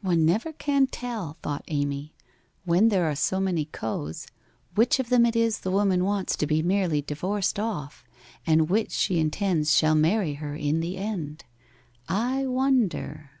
'One 0.00 0.24
never 0.24 0.50
can 0.50 0.86
tell,' 0.86 1.36
thought 1.42 1.62
Amy,' 1.68 2.14
when 2.64 2.88
there 2.88 3.04
are 3.04 3.14
so 3.14 3.38
many 3.38 3.66
cos, 3.66 4.26
which 4.74 4.98
of 4.98 5.10
them 5.10 5.26
it 5.26 5.36
is 5.36 5.58
the 5.58 5.70
woman 5.70 6.06
wants 6.06 6.36
to 6.36 6.46
be 6.46 6.62
merely 6.62 7.02
di 7.02 7.14
vorced 7.14 7.62
off, 7.62 8.02
and 8.46 8.70
which 8.70 8.92
she 8.92 9.18
intends 9.18 9.76
shall 9.76 9.94
marry 9.94 10.36
her 10.40 10.54
in 10.54 10.80
the 10.80 10.96
end? 10.96 11.44
I 12.08 12.46
wonder 12.46 13.32